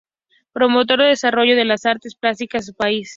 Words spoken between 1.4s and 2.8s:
de las artes plásticas en su